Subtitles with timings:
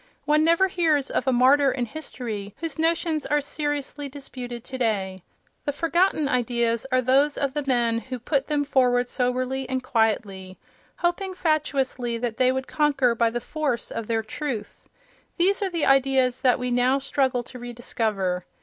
[0.25, 5.21] One never hears of a martyr in history whose notions are seriously disputed today.
[5.65, 10.57] The forgotten ideas are those of the men who put them forward soberly and quietly,
[10.97, 14.89] hoping fatuously that they would conquer by the force of their truth;
[15.37, 18.43] these are the ideas that we now struggle to rediscover.